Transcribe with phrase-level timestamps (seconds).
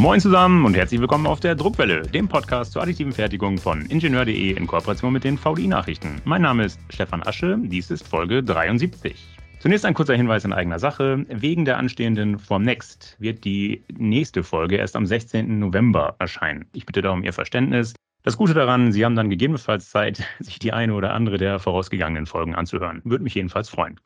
[0.00, 4.56] Moin zusammen und herzlich willkommen auf der Druckwelle, dem Podcast zur additiven Fertigung von Ingenieur.de
[4.56, 6.22] in Kooperation mit den VDI-Nachrichten.
[6.24, 9.14] Mein Name ist Stefan Asche, dies ist Folge 73.
[9.58, 11.26] Zunächst ein kurzer Hinweis in eigener Sache.
[11.28, 15.58] Wegen der anstehenden Formnext wird die nächste Folge erst am 16.
[15.58, 16.64] November erscheinen.
[16.72, 17.92] Ich bitte darum Ihr Verständnis.
[18.22, 22.24] Das Gute daran, Sie haben dann gegebenenfalls Zeit, sich die eine oder andere der vorausgegangenen
[22.24, 23.02] Folgen anzuhören.
[23.04, 24.00] Würde mich jedenfalls freuen.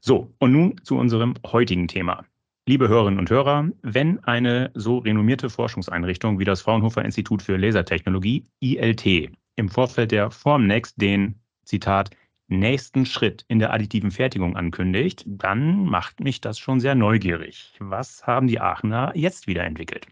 [0.00, 2.26] So, und nun zu unserem heutigen Thema.
[2.70, 8.46] Liebe Hörerinnen und Hörer, wenn eine so renommierte Forschungseinrichtung wie das Fraunhofer Institut für Lasertechnologie,
[8.60, 11.34] ILT, im Vorfeld der Formnext den,
[11.64, 12.10] Zitat,
[12.46, 17.74] nächsten Schritt in der additiven Fertigung ankündigt, dann macht mich das schon sehr neugierig.
[17.80, 20.06] Was haben die Aachener jetzt wieder entwickelt?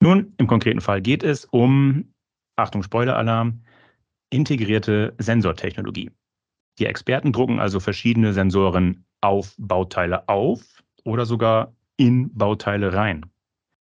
[0.00, 2.12] Nun, im konkreten Fall geht es um,
[2.56, 3.62] Achtung, Spoiler-Alarm,
[4.30, 6.10] integrierte Sensortechnologie.
[6.80, 13.26] Die Experten drucken also verschiedene Sensoren auf Bauteile auf oder sogar in Bauteile rein.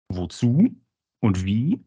[0.09, 0.71] Wozu
[1.21, 1.85] und wie?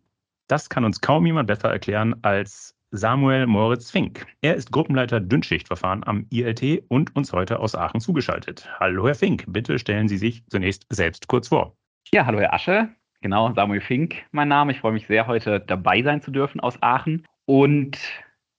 [0.50, 4.28] Das kann uns kaum jemand besser erklären als Samuel Moritz Fink.
[4.42, 8.68] Er ist Gruppenleiter Dünnschichtverfahren am ILT und uns heute aus Aachen zugeschaltet.
[8.78, 9.46] Hallo, Herr Fink.
[9.48, 11.78] Bitte stellen Sie sich zunächst selbst kurz vor.
[12.12, 12.90] Ja, hallo, Herr Asche.
[13.22, 14.74] Genau, Samuel Fink, mein Name.
[14.74, 17.26] Ich freue mich sehr, heute dabei sein zu dürfen aus Aachen.
[17.46, 18.00] Und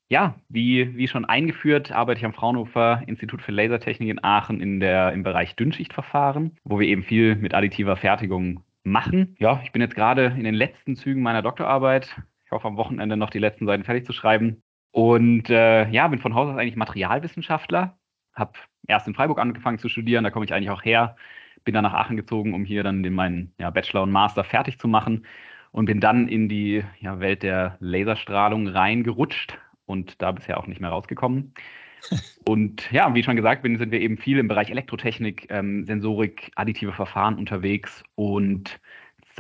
[0.09, 4.81] ja, wie, wie schon eingeführt, arbeite ich am Fraunhofer Institut für Lasertechnik in Aachen in
[4.81, 9.37] der, im Bereich Dünnschichtverfahren, wo wir eben viel mit additiver Fertigung machen.
[9.39, 12.23] Ja, ich bin jetzt gerade in den letzten Zügen meiner Doktorarbeit.
[12.47, 14.63] Ich hoffe, am Wochenende noch die letzten Seiten fertig zu schreiben.
[14.93, 17.99] Und äh, ja, bin von Haus aus eigentlich Materialwissenschaftler.
[18.35, 18.53] Habe
[18.87, 21.17] erst in Freiburg angefangen zu studieren, da komme ich eigentlich auch her.
[21.65, 24.79] Bin dann nach Aachen gezogen, um hier dann den, meinen ja, Bachelor und Master fertig
[24.79, 25.27] zu machen.
[25.71, 29.59] Und bin dann in die ja, Welt der Laserstrahlung reingerutscht
[29.89, 31.55] und da bisher auch nicht mehr rausgekommen.
[32.47, 36.93] Und ja, wie schon gesagt sind wir eben viel im Bereich Elektrotechnik, ähm, Sensorik, additive
[36.93, 38.81] Verfahren unterwegs und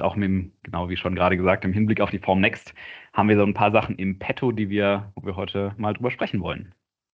[0.00, 2.74] auch mit dem, genau wie schon gerade gesagt, im Hinblick auf die Form Next
[3.12, 6.10] haben wir so ein paar Sachen im Petto, die wir, wo wir heute mal drüber
[6.10, 6.74] sprechen wollen.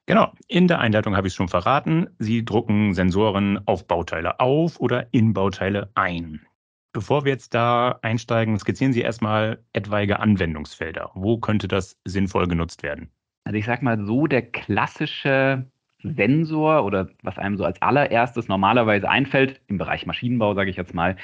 [0.05, 2.07] Genau, in der Einleitung habe ich es schon verraten.
[2.17, 6.45] Sie drucken Sensoren auf Bauteile auf oder in Bauteile ein.
[6.93, 11.11] Bevor wir jetzt da einsteigen, skizzieren Sie erstmal etwaige Anwendungsfelder.
[11.13, 13.11] Wo könnte das sinnvoll genutzt werden?
[13.49, 15.65] Also ich sag mal so, der klassische
[16.03, 20.93] Sensor oder was einem so als allererstes normalerweise einfällt, im Bereich Maschinenbau, sage ich jetzt
[20.93, 21.15] mal,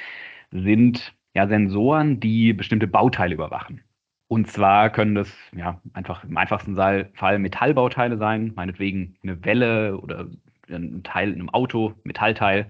[0.50, 3.80] sind ja Sensoren, die bestimmte Bauteile überwachen.
[4.26, 10.26] Und zwar können das ja einfach im einfachsten Fall Metallbauteile sein, meinetwegen eine Welle oder
[10.68, 12.66] ein Teil in einem Auto, Metallteil.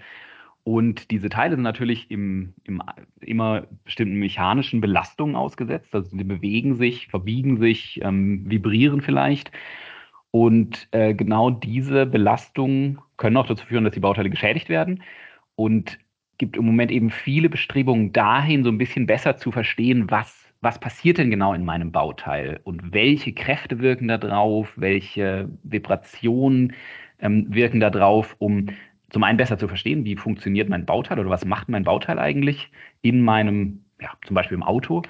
[0.67, 2.83] Und diese Teile sind natürlich im, im
[3.21, 5.95] immer bestimmten mechanischen Belastungen ausgesetzt.
[5.95, 9.53] Also die bewegen sich, verbiegen sich, ähm, vibrieren vielleicht.
[10.33, 15.05] Und äh, genau diese Belastungen können auch dazu führen, dass die Bauteile geschädigt werden.
[15.55, 16.01] Und
[16.37, 20.81] gibt im Moment eben viele Bestrebungen dahin, so ein bisschen besser zu verstehen, was, was
[20.81, 26.73] passiert denn genau in meinem Bauteil und welche Kräfte wirken da drauf, welche Vibrationen
[27.21, 28.67] ähm, wirken da drauf, um
[29.17, 32.71] zum einen besser zu verstehen, wie funktioniert mein Bauteil oder was macht mein Bauteil eigentlich
[33.01, 35.01] in meinem, ja, zum Beispiel im Auto.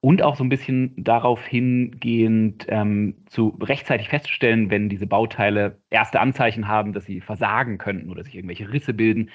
[0.00, 6.20] Und auch so ein bisschen darauf hingehend ähm, zu rechtzeitig festzustellen, wenn diese Bauteile erste
[6.20, 9.28] Anzeichen haben, dass sie versagen könnten oder sich irgendwelche Risse bilden,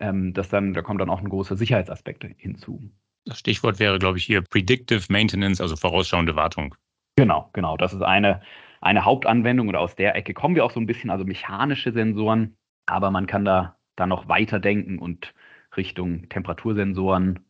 [0.00, 2.90] ähm, das dann, da kommt dann auch ein großer Sicherheitsaspekt hinzu.
[3.24, 6.74] Das Stichwort wäre, glaube ich, hier Predictive Maintenance, also vorausschauende Wartung.
[7.16, 7.78] Genau, genau.
[7.78, 8.42] Das ist eine,
[8.82, 12.54] eine Hauptanwendung oder aus der Ecke kommen wir auch so ein bisschen, also mechanische Sensoren
[12.90, 15.34] aber man kann da dann noch weiter denken und
[15.76, 17.40] Richtung Temperatursensoren,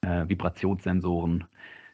[0.00, 1.44] äh, Vibrationssensoren.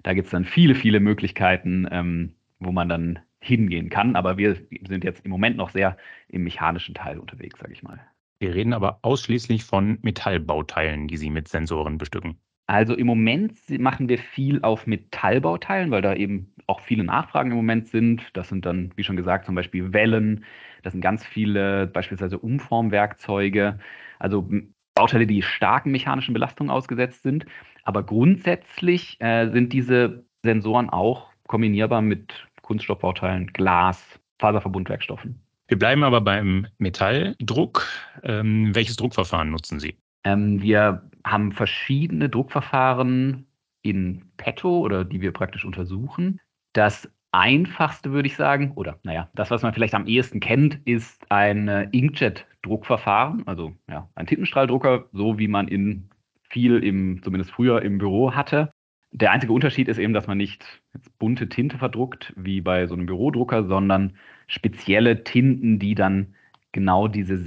[0.02, 4.16] Da gibt es dann viele, viele Möglichkeiten, ähm, wo man dann hingehen kann.
[4.16, 4.56] Aber wir
[4.86, 5.96] sind jetzt im Moment noch sehr
[6.28, 8.00] im mechanischen Teil unterwegs, sage ich mal.
[8.38, 12.38] Wir reden aber ausschließlich von Metallbauteilen, die Sie mit Sensoren bestücken.
[12.66, 17.56] Also im Moment machen wir viel auf Metallbauteilen, weil da eben auch viele Nachfragen im
[17.56, 18.22] Moment sind.
[18.32, 20.44] Das sind dann, wie schon gesagt, zum Beispiel Wellen.
[20.82, 23.78] Das sind ganz viele beispielsweise Umformwerkzeuge.
[24.18, 24.48] Also
[24.94, 27.44] Bauteile, die starken mechanischen Belastungen ausgesetzt sind.
[27.82, 35.40] Aber grundsätzlich äh, sind diese Sensoren auch kombinierbar mit Kunststoffbauteilen, Glas, Faserverbundwerkstoffen.
[35.68, 37.86] Wir bleiben aber beim Metalldruck.
[38.22, 39.96] Ähm, welches Druckverfahren nutzen Sie?
[40.24, 43.46] Ähm, wir haben verschiedene Druckverfahren
[43.82, 46.40] in petto oder die wir praktisch untersuchen.
[46.72, 51.30] Das einfachste würde ich sagen, oder naja, das, was man vielleicht am ehesten kennt, ist
[51.30, 56.08] ein Inkjet-Druckverfahren, also ja, ein Tintenstrahldrucker, so wie man in
[56.48, 58.72] viel im, zumindest früher im Büro hatte.
[59.10, 60.82] Der einzige Unterschied ist eben, dass man nicht
[61.18, 64.16] bunte Tinte verdruckt, wie bei so einem Bürodrucker, sondern
[64.46, 66.34] spezielle Tinten, die dann
[66.72, 67.38] genau diese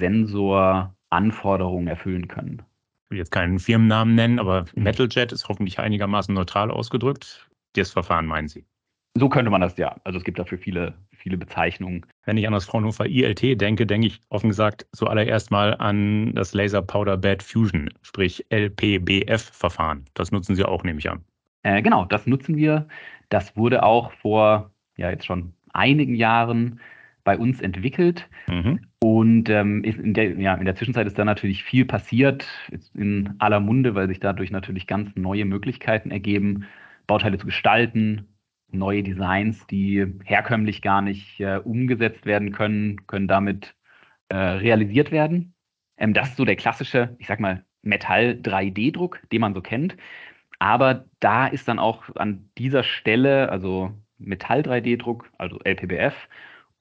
[1.12, 2.62] Sensoranforderungen erfüllen können.
[3.06, 7.50] ich will jetzt keinen Firmennamen nennen, aber Metaljet ist hoffentlich einigermaßen neutral ausgedrückt.
[7.74, 8.66] Das Verfahren meinen Sie?
[9.16, 9.96] So könnte man das ja.
[10.04, 12.06] Also es gibt dafür viele, viele Bezeichnungen.
[12.26, 16.54] Wenn ich an das Fraunhofer ILT denke, denke ich offen gesagt zuallererst mal an das
[16.54, 20.06] Laser Powder Bed Fusion, sprich LPBF-Verfahren.
[20.14, 21.24] Das nutzen Sie auch, nehme ich an.
[21.64, 22.88] Äh, genau, das nutzen wir.
[23.30, 26.80] Das wurde auch vor ja jetzt schon einigen Jahren
[27.28, 28.30] bei uns entwickelt.
[28.48, 28.80] Mhm.
[29.00, 32.48] Und ähm, in, der, ja, in der Zwischenzeit ist da natürlich viel passiert,
[32.94, 36.68] in aller Munde, weil sich dadurch natürlich ganz neue Möglichkeiten ergeben,
[37.06, 38.30] Bauteile zu gestalten,
[38.72, 43.76] neue Designs, die herkömmlich gar nicht äh, umgesetzt werden können, können damit
[44.30, 45.54] äh, realisiert werden.
[45.98, 49.98] Ähm, das ist so der klassische, ich sag mal, Metall-3D-Druck, den man so kennt.
[50.60, 56.30] Aber da ist dann auch an dieser Stelle, also Metall-3D-Druck, also LPBF,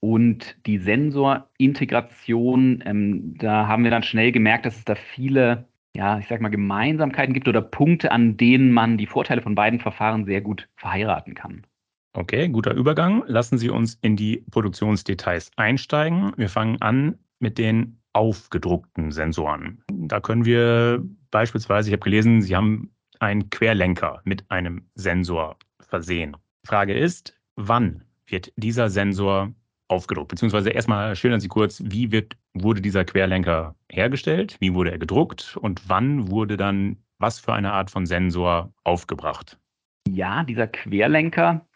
[0.01, 6.19] und die Sensorintegration, ähm, da haben wir dann schnell gemerkt, dass es da viele, ja,
[6.19, 10.25] ich sag mal, Gemeinsamkeiten gibt oder Punkte, an denen man die Vorteile von beiden Verfahren
[10.25, 11.63] sehr gut verheiraten kann.
[12.13, 13.25] Okay, guter Übergang.
[13.27, 16.33] Lassen Sie uns in die Produktionsdetails einsteigen.
[16.37, 19.83] Wir fangen an mit den aufgedruckten Sensoren.
[19.93, 22.91] Da können wir beispielsweise, ich habe gelesen, Sie haben
[23.21, 26.35] einen Querlenker mit einem Sensor versehen.
[26.65, 29.53] Frage ist, wann wird dieser Sensor
[29.89, 30.29] aufgedruckt?
[30.29, 35.57] Beziehungsweise erstmal schildern Sie kurz, wie wird, wurde dieser Querlenker hergestellt, wie wurde er gedruckt
[35.57, 39.59] und wann wurde dann was für eine Art von Sensor aufgebracht?
[40.09, 41.67] Ja, dieser Querlenker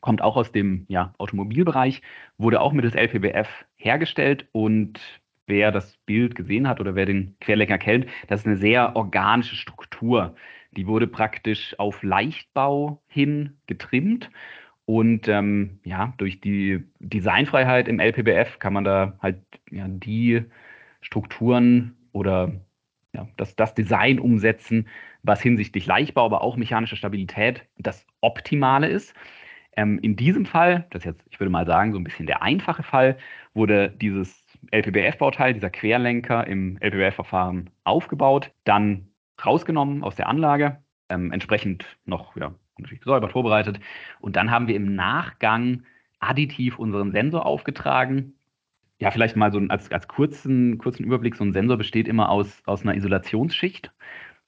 [0.00, 2.02] kommt auch aus dem ja, Automobilbereich,
[2.36, 5.00] wurde auch mittels LPBF hergestellt und
[5.46, 9.56] wer das Bild gesehen hat oder wer den Querlenker kennt, das ist eine sehr organische
[9.56, 10.36] Struktur.
[10.72, 14.30] Die wurde praktisch auf Leichtbau hin getrimmt
[14.88, 19.36] und ähm, ja, durch die Designfreiheit im LPBF kann man da halt
[19.70, 20.46] ja, die
[21.02, 22.52] Strukturen oder
[23.12, 24.88] ja, das, das Design umsetzen,
[25.22, 29.12] was hinsichtlich Leichtbau, aber auch mechanischer Stabilität das Optimale ist.
[29.76, 32.40] Ähm, in diesem Fall, das ist jetzt, ich würde mal sagen, so ein bisschen der
[32.40, 33.18] einfache Fall,
[33.52, 39.08] wurde dieses LPBF-Bauteil, dieser Querlenker im LPBF-Verfahren aufgebaut, dann
[39.44, 43.80] rausgenommen aus der Anlage, ähm, entsprechend noch ja, natürlich gesäubert, vorbereitet.
[44.20, 45.84] Und dann haben wir im Nachgang
[46.20, 48.34] additiv unseren Sensor aufgetragen.
[49.00, 52.62] Ja, vielleicht mal so als, als kurzen, kurzen Überblick, so ein Sensor besteht immer aus,
[52.66, 53.92] aus einer Isolationsschicht,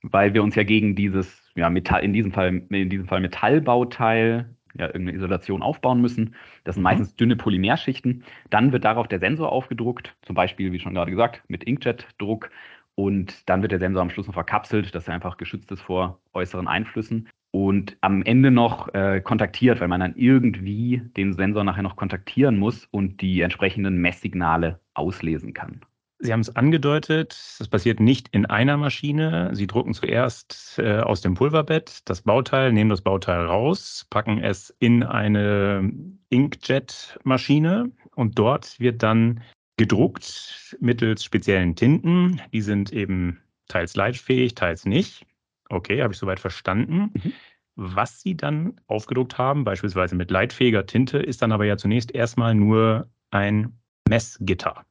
[0.02, 4.56] weil wir uns ja gegen dieses, ja, Metall, in diesem Fall, in diesem Fall Metallbauteil
[4.74, 6.34] ja, irgendeine Isolation aufbauen müssen.
[6.64, 6.84] Das sind mhm.
[6.84, 8.24] meistens dünne Polymerschichten.
[8.50, 12.50] Dann wird darauf der Sensor aufgedruckt, zum Beispiel, wie schon gerade gesagt, mit Inkjet-Druck.
[12.96, 16.20] Und dann wird der Sensor am Schluss noch verkapselt, dass er einfach geschützt ist vor
[16.32, 21.82] äußeren Einflüssen und am Ende noch äh, kontaktiert, weil man dann irgendwie den Sensor nachher
[21.82, 25.80] noch kontaktieren muss und die entsprechenden Messsignale auslesen kann.
[26.22, 29.50] Sie haben es angedeutet, das passiert nicht in einer Maschine.
[29.54, 34.74] Sie drucken zuerst äh, aus dem Pulverbett das Bauteil, nehmen das Bauteil raus, packen es
[34.80, 35.90] in eine
[36.28, 39.40] Inkjet-Maschine und dort wird dann
[39.78, 42.38] gedruckt mittels speziellen Tinten.
[42.52, 45.24] Die sind eben teils leitfähig, teils nicht.
[45.70, 47.12] Okay, habe ich soweit verstanden.
[47.14, 47.32] Mhm.
[47.76, 52.54] Was Sie dann aufgedruckt haben, beispielsweise mit leitfähiger Tinte, ist dann aber ja zunächst erstmal
[52.54, 53.78] nur ein
[54.08, 54.84] Messgitter.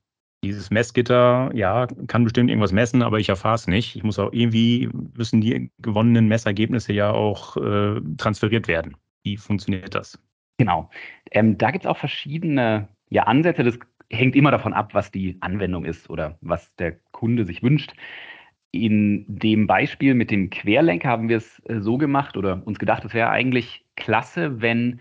[0.44, 3.98] Dieses Messgitter, ja, kann bestimmt irgendwas messen, aber ich erfahre es nicht.
[3.98, 8.96] Ich muss auch irgendwie, müssen die gewonnenen Messergebnisse ja auch äh, transferiert werden.
[9.24, 10.18] Wie funktioniert das?
[10.58, 10.90] Genau.
[11.32, 13.64] Ähm, da gibt es auch verschiedene ja, Ansätze.
[13.64, 13.78] Das
[14.10, 17.94] hängt immer davon ab, was die Anwendung ist oder was der Kunde sich wünscht.
[18.72, 23.04] In dem Beispiel mit dem Querlenker haben wir es äh, so gemacht oder uns gedacht,
[23.06, 25.00] es wäre eigentlich klasse, wenn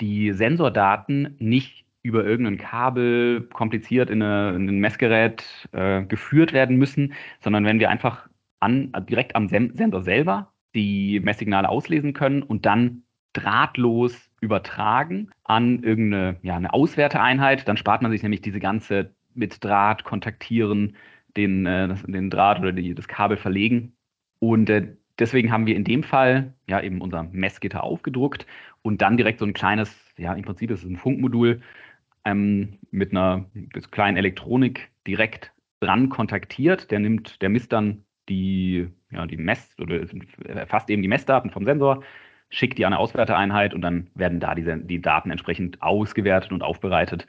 [0.00, 6.76] die Sensordaten nicht über irgendein Kabel kompliziert in, eine, in ein Messgerät äh, geführt werden
[6.76, 8.28] müssen, sondern wenn wir einfach
[8.60, 16.36] an, direkt am Sensor selber die Messsignale auslesen können und dann drahtlos übertragen an irgendeine
[16.42, 20.96] ja, eine Auswerteeinheit, dann spart man sich nämlich diese ganze mit Draht kontaktieren,
[21.36, 23.96] den, äh, den Draht oder die, das Kabel verlegen.
[24.38, 28.46] Und äh, deswegen haben wir in dem Fall ja eben unser Messgitter aufgedruckt
[28.82, 31.62] und dann direkt so ein kleines, ja im Prinzip ist es ein Funkmodul
[32.24, 33.46] ähm, mit einer
[33.90, 36.90] kleinen Elektronik direkt dran kontaktiert.
[36.90, 40.00] Der nimmt, der misst dann die, ja, die Mess- oder
[40.46, 42.02] erfasst eben die Messdaten vom Sensor,
[42.50, 46.62] schickt die an eine Auswerteeinheit und dann werden da diese, die Daten entsprechend ausgewertet und
[46.62, 47.26] aufbereitet.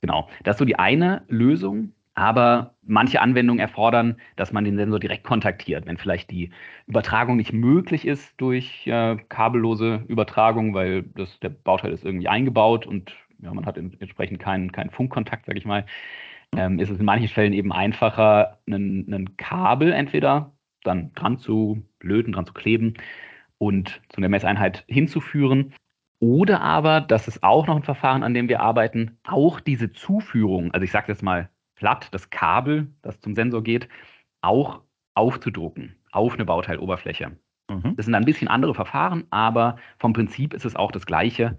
[0.00, 0.28] Genau.
[0.44, 1.92] Das ist so die eine Lösung.
[2.18, 5.86] Aber manche Anwendungen erfordern, dass man den Sensor direkt kontaktiert.
[5.86, 6.50] Wenn vielleicht die
[6.88, 12.88] Übertragung nicht möglich ist durch äh, kabellose Übertragung, weil das, der Bauteil ist irgendwie eingebaut
[12.88, 15.86] und ja, man hat entsprechend keinen, keinen Funkkontakt, sage ich mal,
[16.56, 20.50] ähm, ist es in manchen Fällen eben einfacher, ein Kabel entweder
[20.82, 22.94] dann dran zu löten, dran zu kleben
[23.58, 25.72] und zu einer Messeinheit hinzuführen.
[26.18, 30.72] Oder aber, das ist auch noch ein Verfahren, an dem wir arbeiten, auch diese Zuführung,
[30.72, 31.48] also ich sage jetzt mal
[31.78, 33.88] platt, das Kabel, das zum Sensor geht,
[34.42, 34.82] auch
[35.14, 37.36] aufzudrucken auf eine Bauteiloberfläche.
[37.70, 37.94] Mhm.
[37.96, 41.56] Das sind ein bisschen andere Verfahren, aber vom Prinzip ist es auch das gleiche.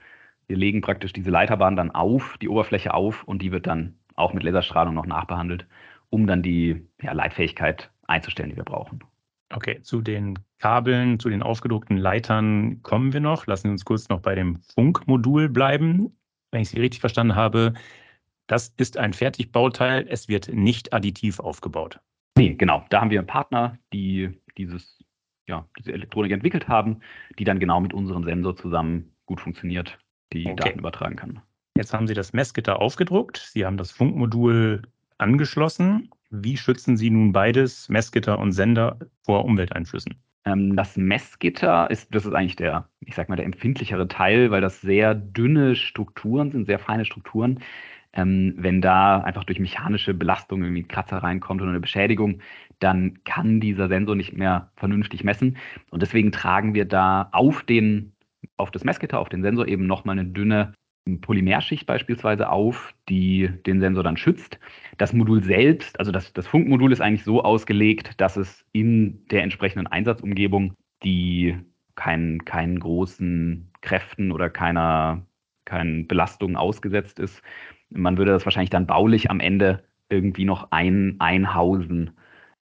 [0.47, 4.33] Wir legen praktisch diese Leiterbahn dann auf, die Oberfläche auf und die wird dann auch
[4.33, 5.67] mit Laserstrahlung noch nachbehandelt,
[6.09, 8.99] um dann die ja, Leitfähigkeit einzustellen, die wir brauchen.
[9.51, 13.47] Okay, zu den Kabeln, zu den aufgedruckten Leitern kommen wir noch.
[13.47, 16.15] Lassen Sie uns kurz noch bei dem Funkmodul bleiben.
[16.51, 17.73] Wenn ich Sie richtig verstanden habe,
[18.49, 20.07] das ist ein Fertigbauteil.
[20.09, 21.99] Es wird nicht additiv aufgebaut.
[22.37, 22.83] Nee, genau.
[22.89, 25.03] Da haben wir Partner, die dieses,
[25.47, 27.01] ja, diese Elektronik entwickelt haben,
[27.37, 29.99] die dann genau mit unserem Sensor zusammen gut funktioniert,
[30.33, 30.55] die okay.
[30.55, 31.41] Daten übertragen kann.
[31.77, 33.37] Jetzt haben Sie das Messgitter aufgedruckt.
[33.37, 34.81] Sie haben das Funkmodul
[35.19, 36.09] angeschlossen.
[36.31, 40.15] Wie schützen Sie nun beides, Messgitter und Sender, vor Umwelteinflüssen?
[40.45, 44.61] Ähm, das Messgitter ist, das ist eigentlich der, ich sag mal, der empfindlichere Teil, weil
[44.61, 47.59] das sehr dünne Strukturen sind, sehr feine Strukturen.
[48.13, 52.41] Ähm, wenn da einfach durch mechanische Belastung irgendwie ein Kratzer reinkommt oder eine Beschädigung,
[52.79, 55.57] dann kann dieser Sensor nicht mehr vernünftig messen.
[55.91, 58.13] Und deswegen tragen wir da auf den,
[58.57, 60.73] auf das Messgitter, auf den Sensor eben nochmal eine dünne
[61.17, 64.59] Polymerschicht beispielsweise auf, die den Sensor dann schützt.
[64.97, 69.43] Das Modul selbst, also das, das Funkmodul ist eigentlich so ausgelegt, dass es in der
[69.43, 70.73] entsprechenden Einsatzumgebung,
[71.03, 71.57] die
[71.95, 75.25] keinen, keinen großen Kräften oder keiner,
[75.65, 77.41] keinen Belastungen ausgesetzt ist,
[77.89, 82.11] man würde das wahrscheinlich dann baulich am Ende irgendwie noch ein, einhausen,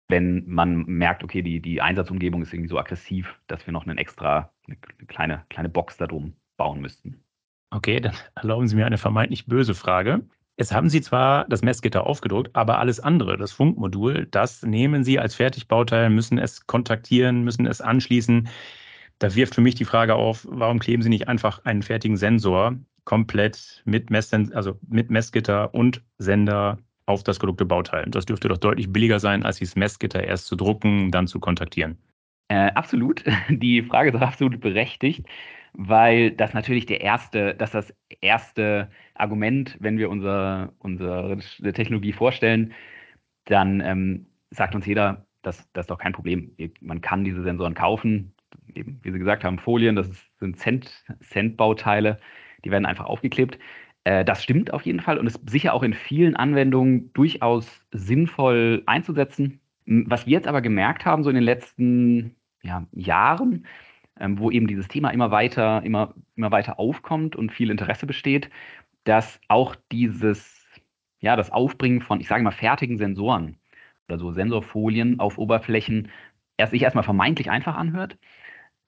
[0.08, 3.98] wenn man merkt, okay, die, die Einsatzumgebung ist irgendwie so aggressiv, dass wir noch einen
[3.98, 7.22] extra, eine kleine, kleine Box da drum bauen müssten.
[7.70, 10.26] Okay, dann erlauben Sie mir eine vermeintlich böse Frage.
[10.56, 15.18] Jetzt haben Sie zwar das Messgitter aufgedruckt, aber alles andere, das Funkmodul, das nehmen Sie
[15.18, 18.48] als Fertigbauteil, müssen es kontaktieren, müssen es anschließen.
[19.18, 22.76] Da wirft für mich die Frage auf, warum kleben Sie nicht einfach einen fertigen Sensor
[23.08, 28.04] komplett mit, Mess, also mit Messgitter und Sender auf das gedruckte Bauteil?
[28.08, 31.96] Das dürfte doch deutlich billiger sein, als dieses Messgitter erst zu drucken, dann zu kontaktieren.
[32.48, 33.24] Äh, absolut.
[33.48, 35.26] Die Frage ist absolut berechtigt
[35.74, 41.38] weil das natürlich der erste, das das erste Argument, wenn wir unser, unsere
[41.72, 42.72] Technologie vorstellen,
[43.44, 46.50] dann ähm, sagt uns jeder, das, das ist doch kein Problem.
[46.80, 48.34] Man kann diese Sensoren kaufen.
[48.74, 50.10] Eben, wie Sie gesagt haben, Folien, das
[50.40, 52.18] sind Cent, Cent-Bauteile,
[52.64, 53.58] die werden einfach aufgeklebt.
[54.04, 58.82] Äh, das stimmt auf jeden Fall und ist sicher auch in vielen Anwendungen durchaus sinnvoll
[58.86, 59.60] einzusetzen.
[59.86, 63.66] Was wir jetzt aber gemerkt haben, so in den letzten ja, Jahren,
[64.20, 68.50] ähm, wo eben dieses Thema immer weiter, immer, immer weiter aufkommt und viel Interesse besteht,
[69.04, 70.66] dass auch dieses,
[71.20, 73.56] ja, das Aufbringen von, ich sage mal, fertigen Sensoren
[74.08, 76.10] oder so Sensorfolien auf Oberflächen
[76.56, 78.18] erst sich erstmal vermeintlich einfach anhört.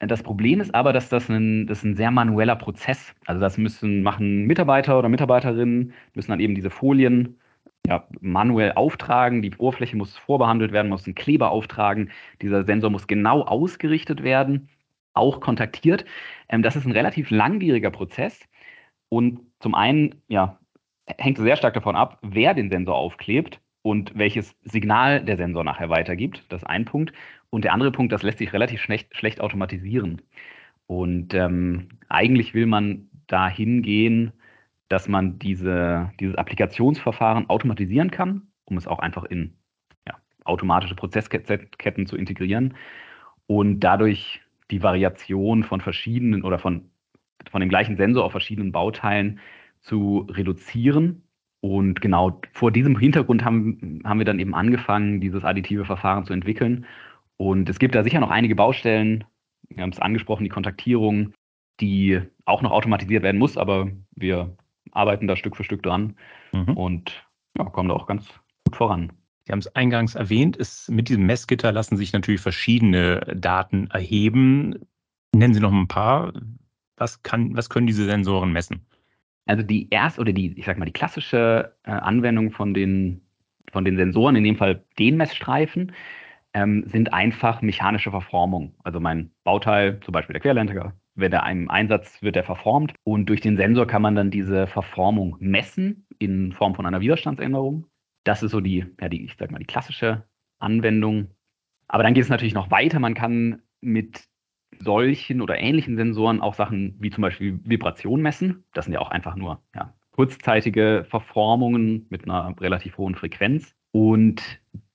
[0.00, 3.14] Das Problem ist aber, dass das ein, das ein sehr manueller Prozess.
[3.26, 7.38] Also das müssen machen Mitarbeiter oder Mitarbeiterinnen müssen dann eben diese Folien
[7.86, 9.42] ja, manuell auftragen.
[9.42, 12.10] Die Oberfläche muss vorbehandelt werden, muss einen Kleber auftragen.
[12.40, 14.68] Dieser Sensor muss genau ausgerichtet werden
[15.14, 16.04] auch kontaktiert.
[16.48, 18.40] Ähm, das ist ein relativ langwieriger Prozess.
[19.08, 20.58] Und zum einen, ja,
[21.18, 25.88] hängt sehr stark davon ab, wer den Sensor aufklebt und welches Signal der Sensor nachher
[25.88, 26.44] weitergibt.
[26.48, 27.12] Das ist ein Punkt.
[27.50, 30.22] Und der andere Punkt, das lässt sich relativ schlecht, schlecht automatisieren.
[30.86, 34.32] Und ähm, eigentlich will man dahin gehen,
[34.88, 39.54] dass man diese, dieses Applikationsverfahren automatisieren kann, um es auch einfach in
[40.06, 42.74] ja, automatische Prozessketten zu integrieren
[43.46, 46.90] und dadurch die Variation von verschiedenen oder von,
[47.50, 49.40] von dem gleichen Sensor auf verschiedenen Bauteilen
[49.80, 51.22] zu reduzieren.
[51.60, 56.32] Und genau vor diesem Hintergrund haben, haben wir dann eben angefangen, dieses additive Verfahren zu
[56.32, 56.86] entwickeln.
[57.36, 59.24] Und es gibt da sicher noch einige Baustellen.
[59.68, 61.32] Wir haben es angesprochen, die Kontaktierung,
[61.80, 64.56] die auch noch automatisiert werden muss, aber wir
[64.92, 66.16] arbeiten da Stück für Stück dran
[66.52, 66.76] mhm.
[66.76, 67.26] und
[67.56, 68.26] ja, kommen da auch ganz
[68.66, 69.12] gut voran.
[69.44, 74.86] Sie haben es eingangs erwähnt, ist, mit diesem Messgitter lassen sich natürlich verschiedene Daten erheben.
[75.34, 76.32] Nennen Sie noch ein paar.
[76.96, 78.84] Was, kann, was können diese Sensoren messen?
[79.50, 83.20] Also die erst oder die, ich sag mal, die klassische äh, Anwendung von den,
[83.72, 85.92] von den Sensoren, in dem Fall den Messstreifen,
[86.54, 88.74] ähm, sind einfach mechanische Verformung.
[88.84, 93.28] Also mein Bauteil, zum Beispiel der Querlenker, wenn er einem Einsatz wird er verformt und
[93.28, 97.86] durch den Sensor kann man dann diese Verformung messen in Form von einer Widerstandsänderung
[98.24, 100.24] das ist so die, ja, die, ich sag mal, die klassische
[100.58, 101.28] Anwendung.
[101.88, 103.00] Aber dann geht es natürlich noch weiter.
[103.00, 104.24] Man kann mit
[104.78, 108.64] solchen oder ähnlichen Sensoren auch Sachen wie zum Beispiel Vibration messen.
[108.72, 113.74] Das sind ja auch einfach nur ja, kurzzeitige Verformungen mit einer relativ hohen Frequenz.
[113.92, 114.42] Und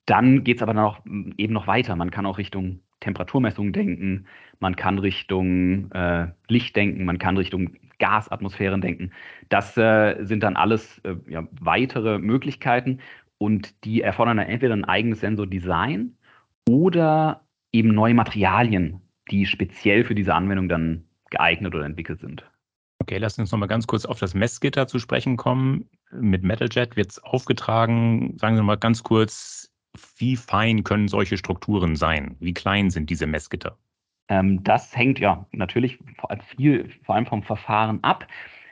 [0.06, 1.04] dann geht es aber noch,
[1.38, 1.96] eben noch weiter.
[1.96, 4.26] Man kann auch Richtung Temperaturmessung denken,
[4.60, 9.12] man kann Richtung äh, Licht denken, man kann Richtung Gasatmosphären denken.
[9.50, 13.00] Das äh, sind dann alles äh, ja, weitere Möglichkeiten
[13.38, 16.18] und die erfordern dann entweder ein eigenes Sensordesign
[16.68, 19.02] oder eben neue Materialien,
[19.32, 22.46] die speziell für diese Anwendung dann geeignet oder entwickelt sind.
[23.00, 25.90] Okay, lass uns nochmal ganz kurz auf das Messgitter zu sprechen kommen.
[26.12, 28.38] Mit MetalJet wird es aufgetragen.
[28.38, 29.72] Sagen Sie mal ganz kurz,
[30.18, 32.36] wie fein können solche Strukturen sein?
[32.40, 33.78] Wie klein sind diese Messgitter?
[34.28, 38.28] Ähm, das hängt ja natürlich vor allem, viel, vor allem vom Verfahren ab.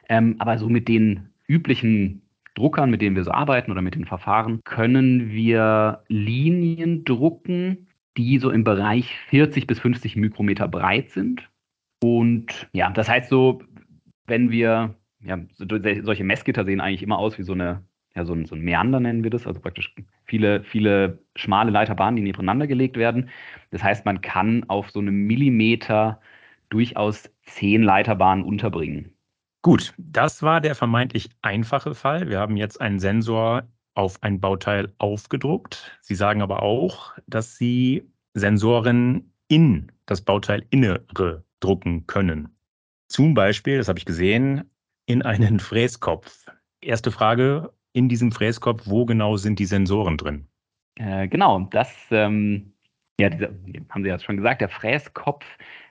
[0.10, 2.22] Ähm, aber so mit den üblichen
[2.56, 8.38] Druckern, mit denen wir so arbeiten oder mit den Verfahren, können wir Linien drucken, die
[8.40, 11.50] so im Bereich 40 bis 50 Mikrometer breit sind.
[12.02, 13.62] Und ja, das heißt so,
[14.28, 17.84] wenn wir, ja, solche Messgitter sehen eigentlich immer aus wie so eine,
[18.16, 22.18] ja, so ein, so ein Meander nennen wir das, also praktisch viele, viele schmale Leiterbahnen,
[22.18, 23.30] die nebeneinander gelegt werden.
[23.72, 26.20] Das heißt, man kann auf so einem Millimeter
[26.70, 29.14] durchaus zehn Leiterbahnen unterbringen.
[29.62, 32.30] Gut, das war der vermeintlich einfache Fall.
[32.30, 33.64] Wir haben jetzt einen Sensor
[33.96, 35.98] auf ein Bauteil aufgedruckt.
[36.02, 42.50] Sie sagen aber auch, dass Sie Sensoren in das Bauteil Innere drucken können.
[43.08, 44.70] Zum Beispiel, das habe ich gesehen,
[45.06, 46.46] in einen Fräskopf.
[46.82, 50.48] Erste Frage, in diesem Fräskopf, wo genau sind die Sensoren drin?
[50.96, 52.74] Äh, genau, das ähm,
[53.20, 53.50] ja, dieser,
[53.90, 55.46] haben Sie ja schon gesagt, der Fräskopf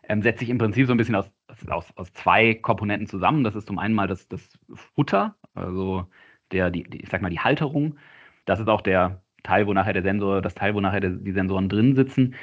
[0.09, 1.31] ähm, setzt sich im Prinzip so ein bisschen aus,
[1.69, 3.45] aus, aus zwei Komponenten zusammen.
[3.45, 4.59] Das ist zum einen mal das, das
[4.95, 6.09] Futter, also
[6.53, 7.97] der, die, ich sag mal, die Halterung.
[8.45, 11.33] Das ist auch der Teil, wo nachher der Sensor, das Teil, wo nachher der, die
[11.33, 12.35] Sensoren drin sitzen.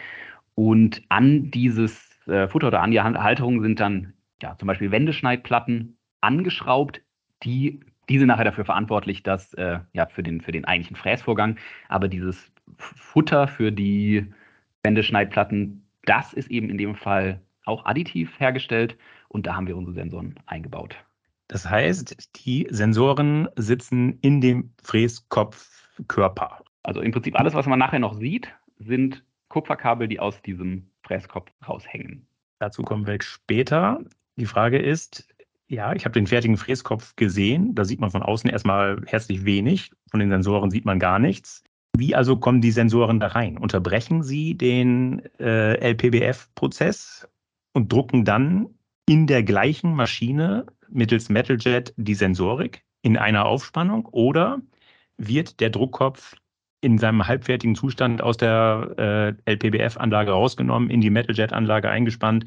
[0.55, 5.97] Und an dieses äh, Futter oder an die Halterung sind dann ja, zum Beispiel Wendeschneidplatten
[6.21, 7.01] angeschraubt,
[7.43, 12.07] die diese nachher dafür verantwortlich, dass äh, ja für den für den eigentlichen Fräsvorgang, aber
[12.07, 14.33] dieses Futter für die
[14.83, 19.93] Wendeschneidplatten, das ist eben in dem Fall auch additiv hergestellt und da haben wir unsere
[19.93, 20.97] Sensoren eingebaut.
[21.49, 26.63] Das heißt, die Sensoren sitzen in dem Fräskopfkörper.
[26.83, 31.51] Also im Prinzip alles, was man nachher noch sieht, sind Kupferkabel, die aus diesem Fräskopf
[31.67, 32.27] raushängen.
[32.59, 33.99] Dazu kommen wir später.
[34.35, 35.27] Die Frage ist,
[35.67, 37.73] ja, ich habe den fertigen Fräskopf gesehen.
[37.73, 39.91] Da sieht man von außen erstmal herzlich wenig.
[40.11, 41.63] Von den Sensoren sieht man gar nichts.
[41.97, 43.57] Wie also kommen die Sensoren da rein?
[43.57, 47.27] Unterbrechen sie den äh, LPBF-Prozess
[47.73, 48.67] und drucken dann
[49.07, 54.61] in der gleichen Maschine mittels Metaljet die Sensorik in einer Aufspannung oder
[55.17, 56.35] wird der Druckkopf
[56.81, 62.45] in seinem halbfertigen Zustand aus der äh, LPBF-Anlage rausgenommen, in die Metaljet-Anlage eingespannt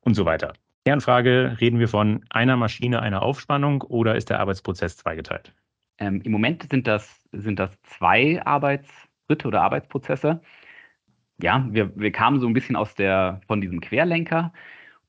[0.00, 0.52] und so weiter?
[0.84, 5.52] Kernfrage, reden wir von einer Maschine, einer Aufspannung oder ist der Arbeitsprozess zweigeteilt?
[5.98, 10.40] Ähm, Im Moment sind das, sind das zwei Arbeitsschritte oder Arbeitsprozesse.
[11.42, 14.52] Ja, wir, wir kamen so ein bisschen aus der, von diesem Querlenker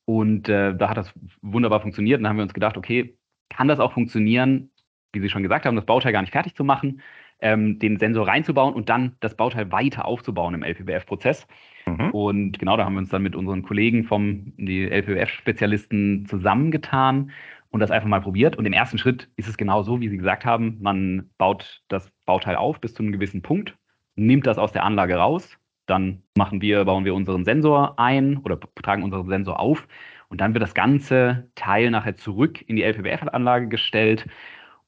[0.10, 2.18] und äh, da hat das wunderbar funktioniert.
[2.18, 3.16] Und dann haben wir uns gedacht, okay,
[3.48, 4.72] kann das auch funktionieren,
[5.14, 7.02] wie Sie schon gesagt haben, das Bauteil gar nicht fertig zu machen,
[7.42, 11.46] ähm, den Sensor reinzubauen und dann das Bauteil weiter aufzubauen im LPBF-Prozess.
[11.86, 12.10] Mhm.
[12.10, 17.30] Und genau da haben wir uns dann mit unseren Kollegen vom die LPBF-Spezialisten zusammengetan
[17.70, 18.56] und das einfach mal probiert.
[18.56, 20.80] Und im ersten Schritt ist es genau so, wie Sie gesagt haben.
[20.82, 23.78] Man baut das Bauteil auf bis zu einem gewissen Punkt,
[24.16, 25.59] nimmt das aus der Anlage raus,
[25.90, 29.88] dann machen wir, bauen wir unseren Sensor ein oder tragen unseren Sensor auf
[30.30, 34.28] und dann wird das ganze Teil nachher zurück in die LPBF-Anlage gestellt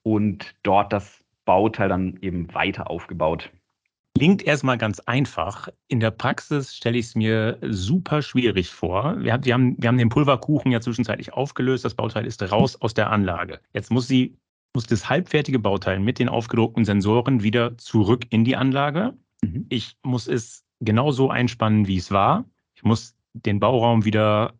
[0.03, 3.51] und dort das Bauteil dann eben weiter aufgebaut.
[4.17, 5.69] Klingt erstmal ganz einfach.
[5.87, 9.15] In der Praxis stelle ich es mir super schwierig vor.
[9.19, 11.85] Wir haben, wir, haben, wir haben den Pulverkuchen ja zwischenzeitlich aufgelöst.
[11.85, 13.59] Das Bauteil ist raus aus der Anlage.
[13.73, 14.37] Jetzt muss sie
[14.73, 19.13] muss das halbfertige Bauteil mit den aufgedruckten Sensoren wieder zurück in die Anlage.
[19.43, 19.65] Mhm.
[19.69, 22.45] Ich muss es genauso einspannen, wie es war.
[22.75, 24.53] Ich muss den Bauraum wieder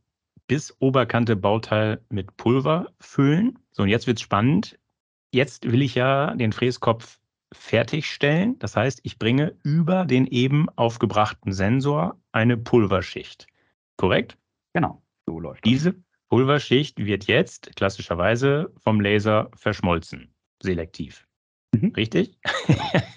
[0.47, 3.59] bis Oberkante Bauteil mit Pulver füllen.
[3.71, 4.79] So, und jetzt wird es spannend.
[5.33, 7.19] Jetzt will ich ja den Fräskopf
[7.53, 8.57] fertigstellen.
[8.59, 13.47] Das heißt, ich bringe über den eben aufgebrachten Sensor eine Pulverschicht.
[13.97, 14.37] Korrekt?
[14.73, 15.65] Genau, so läuft.
[15.65, 15.95] Diese
[16.29, 21.27] Pulverschicht wird jetzt klassischerweise vom Laser verschmolzen, selektiv.
[21.73, 21.93] Mhm.
[21.95, 22.37] Richtig?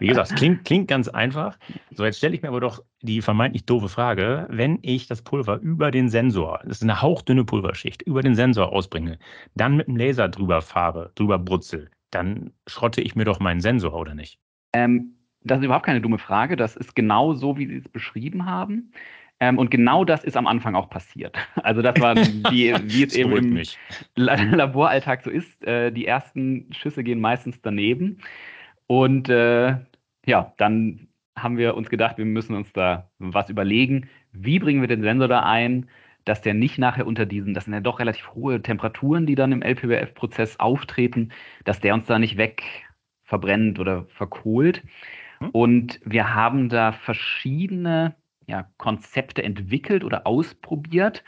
[0.00, 1.58] Wie gesagt, klingt, klingt ganz einfach.
[1.94, 5.58] So, jetzt stelle ich mir aber doch die vermeintlich doofe Frage, wenn ich das Pulver
[5.60, 9.18] über den Sensor, das ist eine hauchdünne Pulverschicht, über den Sensor ausbringe,
[9.54, 13.94] dann mit dem Laser drüber fahre, drüber brutzel, dann schrotte ich mir doch meinen Sensor,
[13.94, 14.40] oder nicht?
[14.72, 16.56] Ähm, das ist überhaupt keine dumme Frage.
[16.56, 18.92] Das ist genau so, wie Sie es beschrieben haben.
[19.40, 21.36] Ähm, und genau das ist am Anfang auch passiert.
[21.62, 23.78] Also das war, wie, wie es eben im mich.
[24.16, 25.64] Laboralltag so ist.
[25.64, 28.18] Äh, die ersten Schüsse gehen meistens daneben.
[28.86, 29.76] Und äh,
[30.26, 34.08] ja, dann haben wir uns gedacht, wir müssen uns da was überlegen.
[34.32, 35.88] Wie bringen wir den Sensor da ein,
[36.24, 39.52] dass der nicht nachher unter diesen, das sind ja doch relativ hohe Temperaturen, die dann
[39.52, 41.30] im LPBF-Prozess auftreten,
[41.64, 42.62] dass der uns da nicht weg
[43.24, 44.82] verbrennt oder verkohlt.
[45.38, 45.50] Hm.
[45.50, 48.14] Und wir haben da verschiedene
[48.48, 51.22] ja, Konzepte entwickelt oder ausprobiert.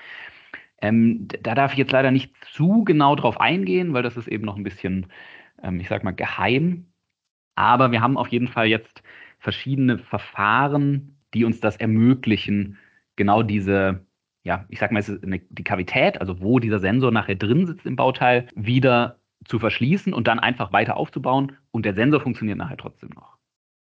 [0.80, 4.44] Ähm, da darf ich jetzt leider nicht zu genau drauf eingehen, weil das ist eben
[4.44, 5.06] noch ein bisschen,
[5.62, 6.86] ähm, ich sag mal, geheim.
[7.54, 9.02] Aber wir haben auf jeden Fall jetzt
[9.38, 12.78] verschiedene Verfahren, die uns das ermöglichen,
[13.16, 14.06] genau diese,
[14.42, 17.96] ja, ich sag mal, eine, die Kavität, also wo dieser Sensor nachher drin sitzt im
[17.96, 23.10] Bauteil, wieder zu verschließen und dann einfach weiter aufzubauen und der Sensor funktioniert nachher trotzdem
[23.10, 23.39] noch.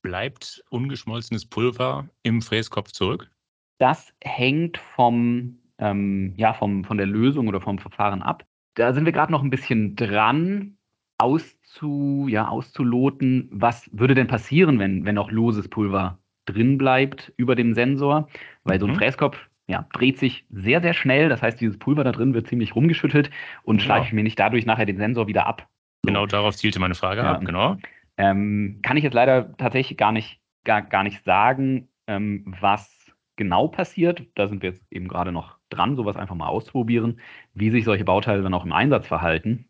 [0.05, 3.31] Bleibt ungeschmolzenes Pulver im Fräskopf zurück?
[3.79, 8.45] Das hängt vom, ähm, ja, vom, von der Lösung oder vom Verfahren ab.
[8.75, 10.77] Da sind wir gerade noch ein bisschen dran,
[11.17, 17.55] auszu, ja, auszuloten, was würde denn passieren, wenn, wenn noch loses Pulver drin bleibt über
[17.55, 18.29] dem Sensor,
[18.65, 18.97] weil so ein mhm.
[18.97, 19.39] Fräskopf
[19.69, 21.31] ja, dreht sich sehr, sehr schnell.
[21.31, 23.31] Das heißt, dieses Pulver da drin wird ziemlich rumgeschüttelt
[23.63, 23.87] und genau.
[23.87, 25.67] schleife ich mir nicht dadurch nachher den Sensor wieder ab.
[26.03, 26.09] So.
[26.09, 27.33] Genau darauf zielte meine Frage ja.
[27.33, 27.79] ab, genau.
[28.17, 32.91] Ähm, kann ich jetzt leider tatsächlich gar nicht, gar, gar nicht sagen, ähm, was
[33.37, 34.27] genau passiert.
[34.35, 37.21] Da sind wir jetzt eben gerade noch dran, sowas einfach mal auszuprobieren,
[37.55, 39.67] wie sich solche Bauteile dann auch im Einsatz verhalten.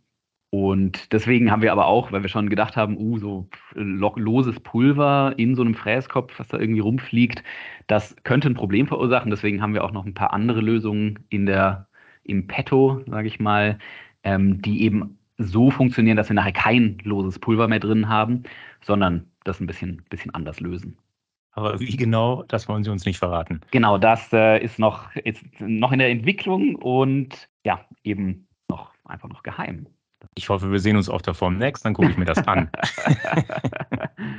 [0.51, 5.35] Und deswegen haben wir aber auch, weil wir schon gedacht haben, uh, so loses Pulver
[5.37, 7.43] in so einem Fräskopf, was da irgendwie rumfliegt,
[7.89, 9.33] das könnte ein Problem verursachen.
[9.33, 11.89] Deswegen haben wir auch noch ein paar andere Lösungen in der,
[12.23, 13.79] im Petto, sage ich mal,
[14.23, 18.45] ähm, die eben so funktionieren, dass wir nachher kein loses Pulver mehr drin haben,
[18.83, 20.97] sondern das ein bisschen, bisschen anders lösen.
[21.53, 23.61] Aber wie genau, das wollen Sie uns nicht verraten.
[23.71, 29.29] Genau, das äh, ist, noch, ist noch in der Entwicklung und ja, eben noch einfach
[29.29, 29.87] noch geheim.
[30.35, 32.71] Ich hoffe, wir sehen uns auf der Form Next, dann gucke ich mir das an.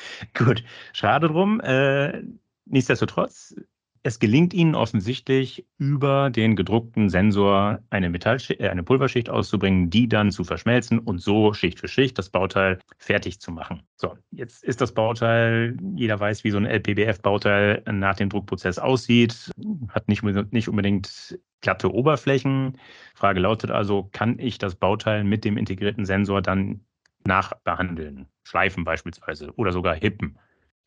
[0.34, 1.60] Gut, schade drum.
[1.60, 2.22] Äh,
[2.66, 3.54] nichtsdestotrotz,
[4.02, 10.30] es gelingt Ihnen offensichtlich, über den gedruckten Sensor eine, äh, eine Pulverschicht auszubringen, die dann
[10.30, 13.82] zu verschmelzen und so Schicht für Schicht das Bauteil fertig zu machen.
[13.96, 19.50] So, jetzt ist das Bauteil, jeder weiß, wie so ein LPBF-Bauteil nach dem Druckprozess aussieht,
[19.90, 22.78] hat nicht, nicht unbedingt glatte Oberflächen.
[23.14, 26.80] Frage lautet also, kann ich das Bauteil mit dem integrierten Sensor dann
[27.24, 28.28] nachbehandeln?
[28.44, 30.38] Schleifen beispielsweise oder sogar hippen?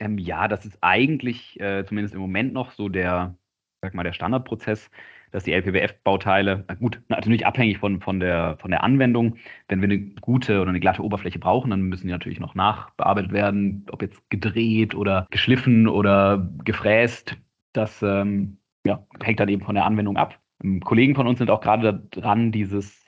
[0.04, 3.38] Ähm, ja, das ist eigentlich äh, zumindest im Moment noch so der,
[3.82, 4.92] sag mal, der Standardprozess,
[5.32, 9.38] dass die LPBF-Bauteile, gut, natürlich abhängig von, von, der, von der Anwendung,
[9.68, 13.32] wenn wir eine gute oder eine glatte Oberfläche brauchen, dann müssen die natürlich noch nachbearbeitet
[13.32, 17.38] werden, ob jetzt gedreht oder geschliffen oder gefräst.
[17.72, 20.39] Das ähm, ja, hängt dann eben von der Anwendung ab.
[20.63, 23.04] Ähm, Kollegen von uns sind auch gerade dran, dieses,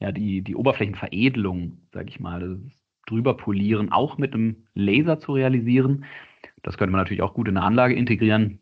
[0.00, 5.32] ja, die, die Oberflächenveredelung, sag ich mal, das drüber polieren, auch mit einem Laser zu
[5.32, 6.04] realisieren.
[6.66, 8.58] Das könnte man natürlich auch gut in eine Anlage integrieren.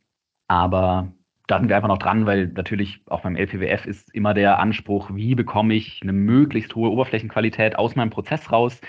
[0.46, 1.10] Aber
[1.46, 5.10] da sind wir einfach noch dran, weil natürlich auch beim LPWF ist immer der Anspruch,
[5.14, 8.82] wie bekomme ich eine möglichst hohe Oberflächenqualität aus meinem Prozess raus.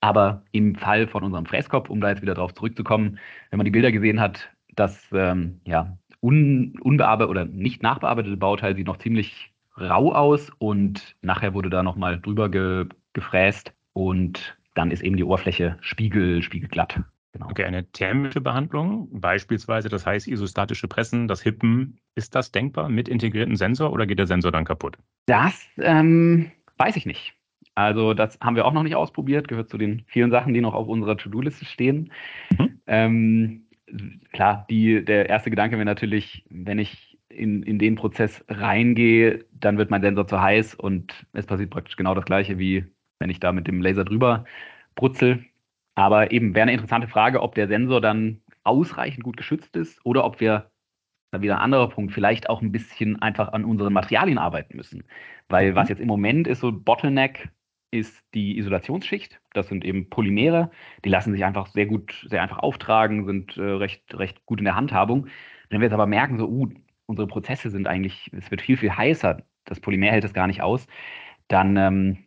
[0.00, 3.70] Aber im Fall von unserem Fräskopf, um da jetzt wieder drauf zurückzukommen, wenn man die
[3.70, 9.54] Bilder gesehen hat, das ähm, ja, un, unbearbeitet oder nicht nachbearbeitete Bauteil sieht noch ziemlich
[9.80, 15.24] rau aus und nachher wurde da nochmal drüber ge, gefräst und dann ist eben die
[15.24, 17.00] Oberfläche spiegel, spiegelglatt.
[17.34, 17.50] Genau.
[17.50, 23.08] Okay, eine thermische Behandlung, beispielsweise das heißt isostatische Pressen, das Hippen, ist das denkbar mit
[23.08, 24.96] integriertem Sensor oder geht der Sensor dann kaputt?
[25.26, 27.34] Das ähm, weiß ich nicht.
[27.74, 30.74] Also das haben wir auch noch nicht ausprobiert, gehört zu den vielen Sachen, die noch
[30.74, 32.12] auf unserer To-Do-Liste stehen.
[32.56, 32.80] Mhm.
[32.86, 33.66] Ähm,
[34.32, 39.76] klar, die, der erste Gedanke wäre natürlich, wenn ich in, in den Prozess reingehe, dann
[39.76, 42.84] wird mein Sensor zu heiß und es passiert praktisch genau das gleiche, wie
[43.18, 44.44] wenn ich da mit dem Laser drüber
[44.94, 45.44] brutzel.
[45.94, 50.24] Aber eben wäre eine interessante Frage, ob der Sensor dann ausreichend gut geschützt ist oder
[50.24, 50.70] ob wir,
[51.30, 55.04] dann wieder ein anderer Punkt, vielleicht auch ein bisschen einfach an unseren Materialien arbeiten müssen.
[55.48, 55.76] Weil mhm.
[55.76, 57.50] was jetzt im Moment ist so Bottleneck,
[57.90, 59.40] ist die Isolationsschicht.
[59.52, 60.70] Das sind eben Polymere,
[61.04, 64.64] die lassen sich einfach sehr gut, sehr einfach auftragen, sind äh, recht, recht gut in
[64.64, 65.28] der Handhabung.
[65.68, 66.68] Wenn wir jetzt aber merken, so, uh,
[67.06, 70.60] unsere Prozesse sind eigentlich, es wird viel, viel heißer, das Polymer hält es gar nicht
[70.60, 70.86] aus,
[71.46, 72.18] dann ähm,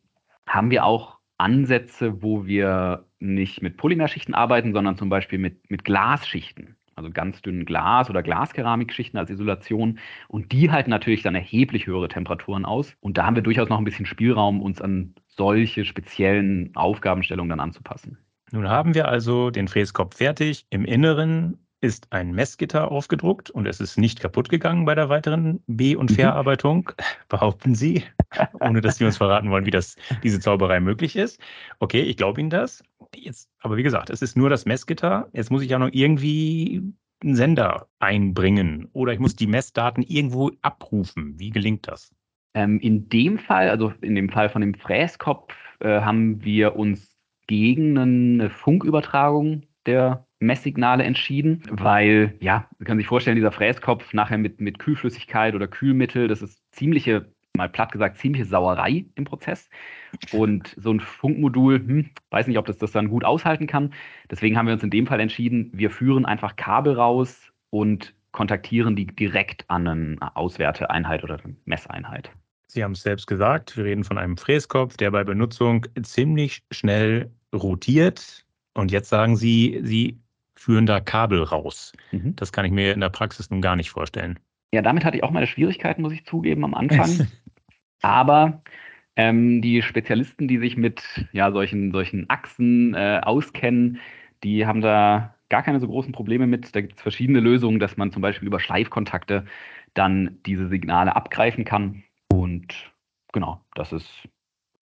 [0.47, 5.83] haben wir auch Ansätze, wo wir nicht mit Polymerschichten arbeiten, sondern zum Beispiel mit, mit
[5.83, 6.75] Glasschichten.
[6.95, 9.99] Also ganz dünnen Glas- oder Glaskeramikschichten als Isolation.
[10.27, 12.95] Und die halten natürlich dann erheblich höhere Temperaturen aus.
[13.01, 17.59] Und da haben wir durchaus noch ein bisschen Spielraum, uns an solche speziellen Aufgabenstellungen dann
[17.59, 18.17] anzupassen.
[18.51, 20.65] Nun haben wir also den Fräskopf fertig.
[20.71, 25.61] Im Inneren ist ein Messgitter aufgedruckt und es ist nicht kaputt gegangen bei der weiteren
[25.67, 26.15] B- und mhm.
[26.15, 26.91] Verarbeitung,
[27.29, 28.03] behaupten Sie,
[28.59, 31.39] ohne dass Sie uns verraten wollen, wie das, diese Zauberei möglich ist.
[31.79, 32.83] Okay, ich glaube Ihnen das.
[33.15, 35.29] Jetzt, aber wie gesagt, es ist nur das Messgitter.
[35.33, 36.81] Jetzt muss ich ja noch irgendwie
[37.23, 41.39] einen Sender einbringen oder ich muss die Messdaten irgendwo abrufen.
[41.39, 42.13] Wie gelingt das?
[42.53, 47.17] Ähm, in dem Fall, also in dem Fall von dem Fräskopf, äh, haben wir uns
[47.47, 54.37] gegen eine Funkübertragung der Messsignale entschieden, weil, ja, Sie können sich vorstellen, dieser Fräskopf nachher
[54.37, 59.69] mit, mit Kühlflüssigkeit oder Kühlmittel, das ist ziemliche, mal platt gesagt, ziemliche Sauerei im Prozess.
[60.31, 63.93] Und so ein Funkmodul, hm, weiß nicht, ob das das dann gut aushalten kann.
[64.31, 68.95] Deswegen haben wir uns in dem Fall entschieden, wir führen einfach Kabel raus und kontaktieren
[68.95, 72.31] die direkt an eine Auswerteeinheit oder eine Messeinheit.
[72.67, 77.31] Sie haben es selbst gesagt, wir reden von einem Fräskopf, der bei Benutzung ziemlich schnell
[77.55, 78.45] rotiert.
[78.73, 80.19] Und jetzt sagen Sie, Sie
[80.55, 81.93] führen da Kabel raus.
[82.11, 82.35] Mhm.
[82.35, 84.37] Das kann ich mir in der Praxis nun gar nicht vorstellen.
[84.73, 87.27] Ja, damit hatte ich auch meine Schwierigkeiten, muss ich zugeben, am Anfang.
[88.01, 88.61] Aber
[89.15, 93.99] ähm, die Spezialisten, die sich mit ja, solchen, solchen Achsen äh, auskennen,
[94.43, 96.75] die haben da gar keine so großen Probleme mit.
[96.75, 99.45] Da gibt es verschiedene Lösungen, dass man zum Beispiel über Schleifkontakte
[99.93, 102.03] dann diese Signale abgreifen kann.
[102.29, 102.93] Und
[103.33, 104.27] genau, das ist,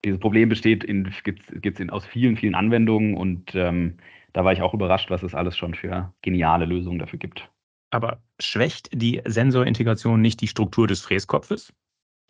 [0.04, 0.86] dieses Problem besteht
[1.24, 3.96] gibt es aus vielen, vielen Anwendungen und ähm,
[4.32, 7.50] da war ich auch überrascht, was es alles schon für geniale Lösungen dafür gibt.
[7.90, 11.72] Aber schwächt die Sensorintegration nicht die Struktur des Fräskopfes?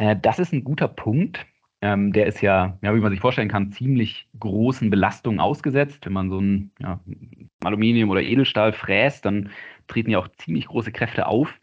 [0.00, 1.46] Äh, das ist ein guter Punkt.
[1.82, 6.06] Ähm, der ist ja, ja, wie man sich vorstellen kann, ziemlich großen Belastungen ausgesetzt.
[6.06, 7.00] Wenn man so ein ja,
[7.62, 9.50] Aluminium oder Edelstahl fräst, dann
[9.88, 11.60] treten ja auch ziemlich große Kräfte auf.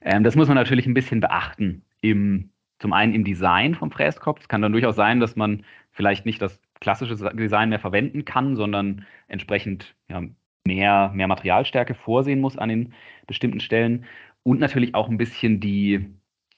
[0.00, 1.82] Ähm, das muss man natürlich ein bisschen beachten.
[2.00, 4.40] Im, zum einen im Design vom Fräskopf.
[4.40, 8.56] Es kann dann durchaus sein, dass man vielleicht nicht das klassische Design mehr verwenden kann,
[8.56, 10.22] sondern entsprechend ja,
[10.66, 12.94] mehr, mehr Materialstärke vorsehen muss an den
[13.26, 14.06] bestimmten Stellen.
[14.42, 16.06] Und natürlich auch ein bisschen die,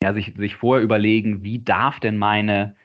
[0.03, 2.77] ja, sich, sich vorher überlegen, wie darf denn meine,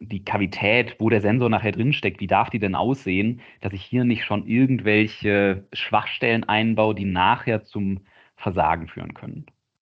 [0.00, 4.04] die Kavität, wo der Sensor nachher drinsteckt, wie darf die denn aussehen, dass ich hier
[4.04, 8.00] nicht schon irgendwelche Schwachstellen einbaue, die nachher zum
[8.36, 9.46] Versagen führen können.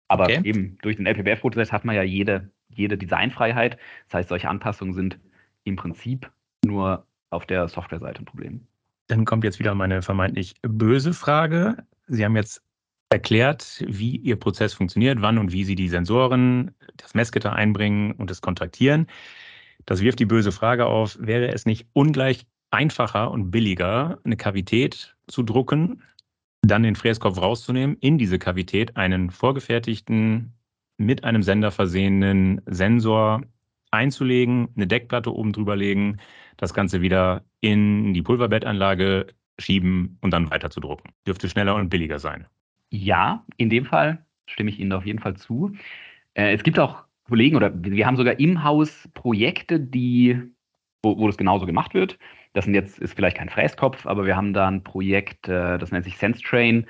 [0.07, 0.41] Aber okay.
[0.43, 3.77] eben durch den LPBF-Prozess hat man ja jede, jede Designfreiheit.
[4.07, 5.19] Das heißt, solche Anpassungen sind
[5.63, 6.29] im Prinzip
[6.65, 8.67] nur auf der Softwareseite ein Problem.
[9.07, 11.77] Dann kommt jetzt wieder meine vermeintlich böse Frage.
[12.07, 12.63] Sie haben jetzt
[13.11, 18.31] erklärt, wie Ihr Prozess funktioniert, wann und wie Sie die Sensoren, das Messgitter einbringen und
[18.31, 19.07] es kontaktieren.
[19.85, 25.15] Das wirft die böse Frage auf, wäre es nicht ungleich einfacher und billiger, eine Kavität
[25.27, 26.01] zu drucken,
[26.61, 30.53] dann den Fräskopf rauszunehmen, in diese Kavität einen vorgefertigten,
[30.97, 33.41] mit einem Sender versehenen Sensor
[33.89, 36.17] einzulegen, eine Deckplatte oben drüber legen,
[36.57, 39.27] das Ganze wieder in die Pulverbettanlage
[39.59, 41.11] schieben und dann weiter zu drucken.
[41.27, 42.47] Dürfte schneller und billiger sein.
[42.91, 45.71] Ja, in dem Fall stimme ich Ihnen auf jeden Fall zu.
[46.33, 50.41] Äh, es gibt auch Kollegen oder wir haben sogar im Haus Projekte, die,
[51.01, 52.19] wo, wo das genauso gemacht wird.
[52.53, 55.91] Das sind jetzt, ist vielleicht kein Fräskopf, aber wir haben da ein Projekt, äh, das
[55.91, 56.85] nennt sich Sense Train.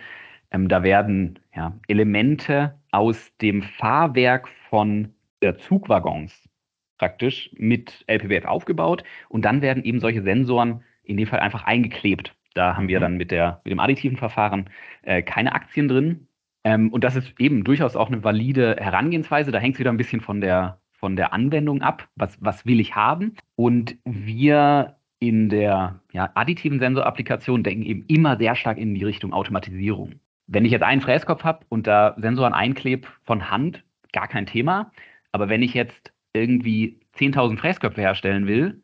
[0.49, 6.49] Ähm, da werden ja, Elemente aus dem Fahrwerk von der Zugwaggons
[6.97, 12.35] praktisch mit LPWF aufgebaut und dann werden eben solche Sensoren in dem Fall einfach eingeklebt.
[12.53, 13.01] Da haben wir mhm.
[13.01, 14.69] dann mit, der, mit dem additiven Verfahren
[15.03, 16.27] äh, keine Aktien drin.
[16.63, 19.51] Ähm, und das ist eben durchaus auch eine valide Herangehensweise.
[19.51, 22.07] Da hängt es wieder ein bisschen von der, von der Anwendung ab.
[22.15, 23.35] Was, was will ich haben?
[23.55, 29.33] Und wir in der ja, additiven Sensorapplikation denken eben immer sehr stark in die Richtung
[29.33, 30.15] Automatisierung.
[30.47, 33.83] Wenn ich jetzt einen Fräskopf habe und da Sensoren einklebe von Hand,
[34.13, 34.91] gar kein Thema.
[35.31, 38.81] Aber wenn ich jetzt irgendwie 10.000 Fräsköpfe herstellen will,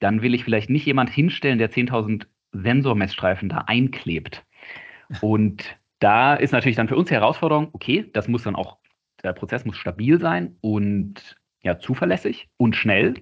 [0.00, 2.26] dann will ich vielleicht nicht jemand hinstellen, der 10.000
[2.62, 4.44] Sensormessstreifen da einklebt.
[5.20, 8.78] Und da ist natürlich dann für uns die Herausforderung, okay, das muss dann auch,
[9.22, 13.14] der Prozess muss stabil sein und ja, zuverlässig und schnell,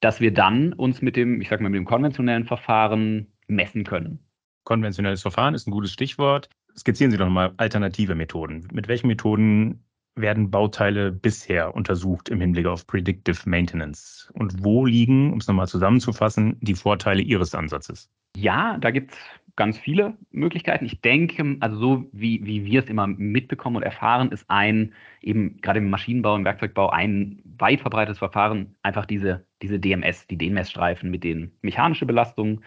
[0.00, 4.20] dass wir dann uns mit dem, ich sag mal, mit dem konventionellen Verfahren messen können.
[4.64, 6.48] Konventionelles Verfahren ist ein gutes Stichwort.
[6.76, 8.68] Skizzieren Sie doch mal alternative Methoden.
[8.72, 9.82] Mit welchen Methoden
[10.20, 14.30] werden Bauteile bisher untersucht im Hinblick auf Predictive Maintenance?
[14.34, 18.10] Und wo liegen, um es nochmal zusammenzufassen, die Vorteile Ihres Ansatzes?
[18.36, 19.18] Ja, da gibt es
[19.56, 20.84] ganz viele Möglichkeiten.
[20.84, 25.60] Ich denke, also so wie, wie wir es immer mitbekommen und erfahren, ist ein, eben
[25.60, 31.10] gerade im Maschinenbau, im Werkzeugbau, ein weit verbreitetes Verfahren einfach diese, diese DMS, die DMS-Streifen,
[31.10, 32.62] mit denen mechanische Belastungen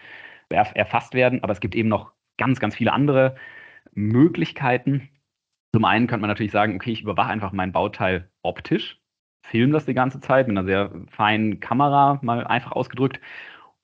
[0.50, 1.42] erfasst werden.
[1.42, 3.36] Aber es gibt eben noch ganz, ganz viele andere
[3.94, 5.08] Möglichkeiten.
[5.74, 9.00] Zum einen könnte man natürlich sagen, okay, ich überwache einfach mein Bauteil optisch,
[9.42, 13.20] filme das die ganze Zeit mit einer sehr feinen Kamera, mal einfach ausgedrückt,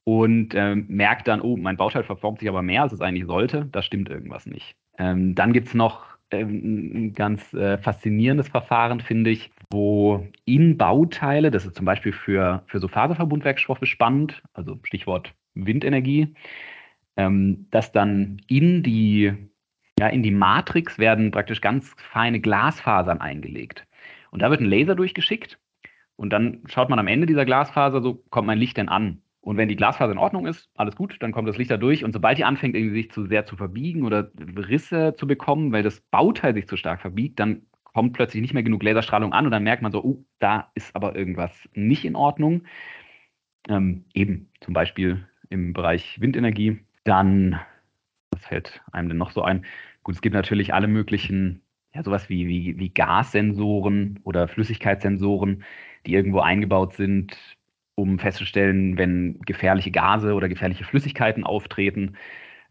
[0.05, 3.66] und ähm, merke dann, oh, mein Bauteil verformt sich aber mehr, als es eigentlich sollte.
[3.70, 4.74] Da stimmt irgendwas nicht.
[4.96, 10.79] Ähm, dann gibt es noch ähm, ein ganz äh, faszinierendes Verfahren, finde ich, wo in
[10.79, 16.35] Bauteile, das ist zum Beispiel für, für so Faserverbundwerkstoffe spannend, also Stichwort Windenergie,
[17.16, 19.35] ähm, dass dann in die,
[19.98, 23.87] ja, in die Matrix werden praktisch ganz feine Glasfasern eingelegt.
[24.30, 25.58] Und da wird ein Laser durchgeschickt
[26.16, 29.22] und dann schaut man am Ende dieser Glasfaser, so kommt mein Licht denn an.
[29.40, 32.04] Und wenn die Glasfaser in Ordnung ist, alles gut, dann kommt das Licht da durch.
[32.04, 35.84] Und sobald die anfängt, irgendwie sich zu sehr zu verbiegen oder Risse zu bekommen, weil
[35.84, 39.52] das Bauteil sich zu stark verbiegt, dann kommt plötzlich nicht mehr genug Laserstrahlung an und
[39.52, 42.62] dann merkt man so, oh, da ist aber irgendwas nicht in Ordnung.
[43.68, 46.80] Ähm, eben zum Beispiel im Bereich Windenergie.
[47.04, 47.61] Dann,
[48.30, 49.64] was fällt einem denn noch so ein?
[50.09, 51.61] Gut, es gibt natürlich alle möglichen,
[51.94, 55.64] ja, sowas wie, wie, wie Gassensoren oder Flüssigkeitssensoren,
[56.07, 57.37] die irgendwo eingebaut sind,
[57.94, 62.16] um festzustellen, wenn gefährliche Gase oder gefährliche Flüssigkeiten auftreten.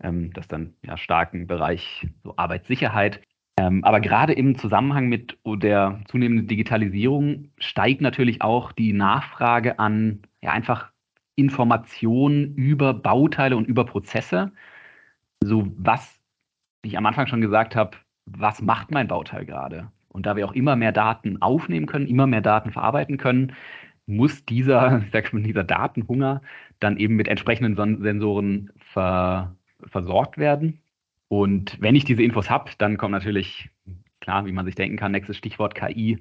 [0.02, 3.22] Ähm, das dann ja stark im Bereich so Arbeitssicherheit.
[3.60, 10.24] Ähm, aber gerade im Zusammenhang mit der zunehmenden Digitalisierung steigt natürlich auch die Nachfrage an
[10.42, 10.90] ja, einfach
[11.36, 14.54] Informationen über Bauteile und über Prozesse.
[15.44, 16.17] So was,
[16.82, 19.92] ich am Anfang schon gesagt habe, was macht mein Bauteil gerade?
[20.10, 23.54] Und da wir auch immer mehr Daten aufnehmen können, immer mehr Daten verarbeiten können,
[24.06, 26.42] muss dieser, ich sag mal, dieser Datenhunger
[26.80, 30.80] dann eben mit entsprechenden Sensoren ver, versorgt werden.
[31.28, 33.70] Und wenn ich diese Infos habe, dann kommt natürlich,
[34.22, 36.20] klar, wie man sich denken kann, nächstes Stichwort KI.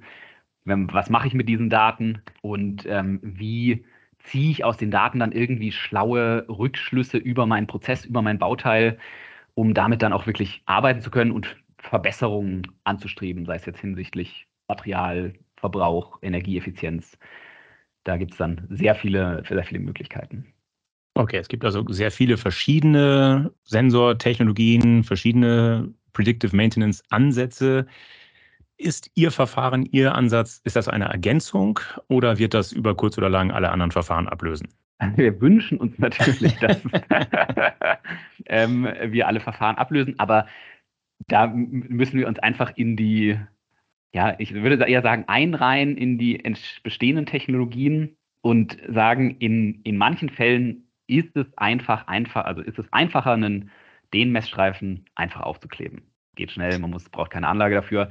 [0.65, 3.85] Was mache ich mit diesen Daten und ähm, wie
[4.19, 8.99] ziehe ich aus den Daten dann irgendwie schlaue Rückschlüsse über meinen Prozess, über mein Bauteil,
[9.57, 14.47] um damit dann auch wirklich arbeiten zu können und Verbesserungen anzustreben, sei es jetzt hinsichtlich
[14.69, 17.19] Materialverbrauch, Energieeffizienz.
[18.05, 20.53] Da gibt es dann sehr viele, sehr viele Möglichkeiten.
[21.15, 27.87] Okay, es gibt also sehr viele verschiedene Sensortechnologien, verschiedene Predictive Maintenance Ansätze.
[28.77, 33.31] Ist Ihr Verfahren, Ihr Ansatz, ist das eine Ergänzung oder wird das über kurz oder
[33.31, 34.69] lang alle anderen Verfahren ablösen?
[35.17, 36.81] Wir wünschen uns natürlich, dass
[38.47, 40.47] ähm, wir alle Verfahren ablösen, aber
[41.29, 43.39] da müssen wir uns einfach in die,
[44.13, 46.43] ja, ich würde eher sagen, einreihen in die
[46.83, 52.93] bestehenden Technologien und sagen, in, in manchen Fällen ist es einfach, einfach, also ist es
[52.93, 53.71] einfacher, einen,
[54.13, 56.03] den Messstreifen einfach aufzukleben.
[56.37, 58.09] Geht schnell, man muss, braucht keine Anlage dafür.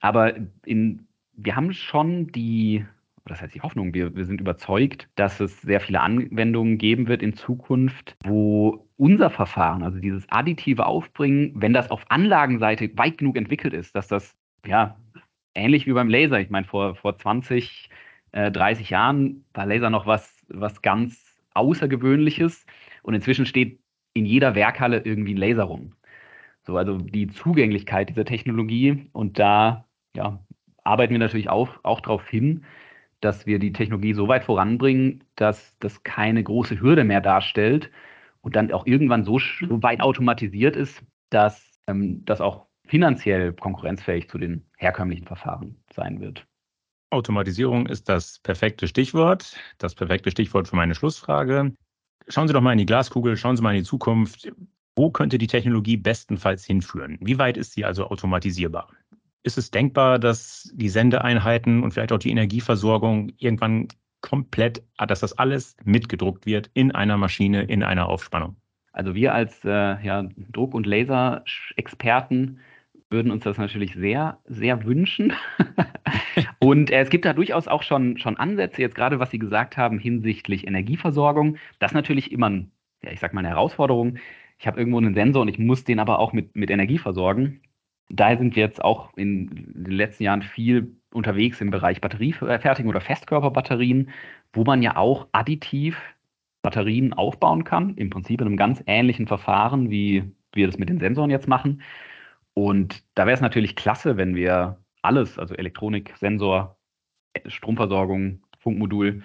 [0.00, 2.84] Aber in, wir haben schon die,
[3.26, 7.22] das heißt die Hoffnung, wir, wir sind überzeugt, dass es sehr viele Anwendungen geben wird
[7.22, 13.36] in Zukunft, wo unser Verfahren, also dieses additive Aufbringen, wenn das auf Anlagenseite weit genug
[13.36, 14.96] entwickelt ist, dass das ja
[15.54, 17.88] ähnlich wie beim Laser, ich meine, vor, vor 20,
[18.32, 22.66] äh, 30 Jahren war Laser noch was, was ganz Außergewöhnliches
[23.02, 23.80] und inzwischen steht
[24.14, 25.92] in jeder Werkhalle irgendwie ein Laser rum.
[26.62, 30.40] So, also die Zugänglichkeit dieser Technologie und da ja,
[30.84, 32.64] arbeiten wir natürlich auch, auch darauf hin,
[33.20, 37.90] dass wir die Technologie so weit voranbringen, dass das keine große Hürde mehr darstellt
[38.42, 44.28] und dann auch irgendwann so, so weit automatisiert ist, dass ähm, das auch finanziell konkurrenzfähig
[44.28, 46.46] zu den herkömmlichen Verfahren sein wird.
[47.10, 51.72] Automatisierung ist das perfekte Stichwort, das perfekte Stichwort für meine Schlussfrage.
[52.28, 54.52] Schauen Sie doch mal in die Glaskugel, schauen Sie mal in die Zukunft.
[54.96, 57.18] Wo könnte die Technologie bestenfalls hinführen?
[57.20, 58.88] Wie weit ist sie also automatisierbar?
[59.46, 63.86] Ist es denkbar, dass die Sendeeinheiten und vielleicht auch die Energieversorgung irgendwann
[64.20, 68.56] komplett, dass das alles mitgedruckt wird in einer Maschine, in einer Aufspannung?
[68.90, 72.58] Also wir als äh, ja, Druck- und Laser-Experten
[73.08, 75.32] würden uns das natürlich sehr, sehr wünschen.
[76.58, 79.76] und äh, es gibt da durchaus auch schon, schon Ansätze, jetzt gerade was Sie gesagt
[79.76, 81.56] haben hinsichtlich Energieversorgung.
[81.78, 82.72] Das ist natürlich immer, ein,
[83.04, 84.18] ja, ich sag mal, eine Herausforderung.
[84.58, 87.60] Ich habe irgendwo einen Sensor und ich muss den aber auch mit, mit Energie versorgen.
[88.08, 93.00] Daher sind wir jetzt auch in den letzten Jahren viel unterwegs im Bereich Batteriefertigung oder
[93.00, 94.10] Festkörperbatterien,
[94.52, 96.00] wo man ja auch additiv
[96.62, 101.00] Batterien aufbauen kann, im Prinzip in einem ganz ähnlichen Verfahren, wie wir das mit den
[101.00, 101.82] Sensoren jetzt machen.
[102.54, 106.76] Und da wäre es natürlich klasse, wenn wir alles, also Elektronik, Sensor,
[107.46, 109.22] Stromversorgung, Funkmodul,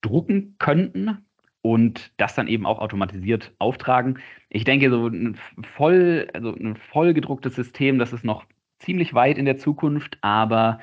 [0.00, 1.24] drucken könnten
[1.62, 4.18] und das dann eben auch automatisiert auftragen.
[4.50, 5.38] Ich denke, so ein
[5.76, 8.44] voll, also ein voll gedrucktes System, das ist noch
[8.80, 10.80] ziemlich weit in der Zukunft, aber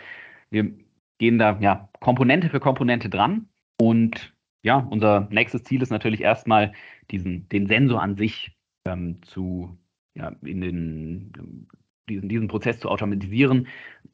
[0.50, 0.72] wir
[1.18, 6.74] gehen da ja Komponente für Komponente dran und ja, unser nächstes Ziel ist natürlich erstmal
[7.12, 9.78] diesen, den Sensor an sich ähm, zu
[10.16, 11.68] ja, in den,
[12.10, 13.68] diesen, diesen Prozess zu automatisieren,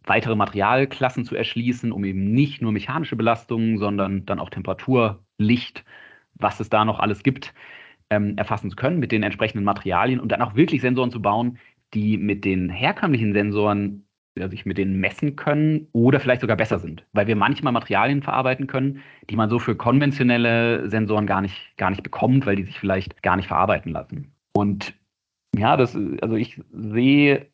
[0.04, 5.84] weitere Materialklassen zu erschließen, um eben nicht nur mechanische Belastungen, sondern dann auch Temperatur, Licht,
[6.36, 7.54] was es da noch alles gibt,
[8.10, 11.58] ähm, erfassen zu können mit den entsprechenden Materialien und dann auch wirklich Sensoren zu bauen,
[11.94, 14.06] die mit den herkömmlichen Sensoren
[14.38, 18.22] ja, sich mit denen messen können oder vielleicht sogar besser sind, weil wir manchmal Materialien
[18.22, 22.64] verarbeiten können, die man so für konventionelle Sensoren gar nicht, gar nicht bekommt, weil die
[22.64, 24.34] sich vielleicht gar nicht verarbeiten lassen.
[24.54, 24.94] Und
[25.58, 27.48] ja, das, also ich sehe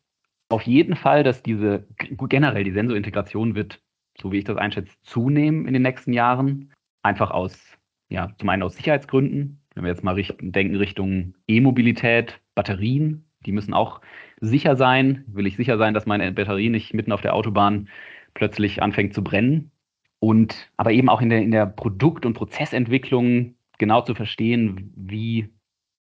[0.50, 3.82] auf jeden Fall, dass diese, generell die Sensorintegration wird,
[4.20, 6.74] so wie ich das einschätze, zunehmen in den nächsten Jahren.
[7.04, 7.78] Einfach aus,
[8.12, 9.62] ja, zum einen aus Sicherheitsgründen.
[9.74, 14.02] Wenn wir jetzt mal richt denken Richtung E-Mobilität, Batterien, die müssen auch
[14.42, 15.24] sicher sein.
[15.28, 17.88] Will ich sicher sein, dass meine Batterie nicht mitten auf der Autobahn
[18.34, 19.72] plötzlich anfängt zu brennen.
[20.20, 25.50] Und aber eben auch in der, in der Produkt- und Prozessentwicklung genau zu verstehen, wie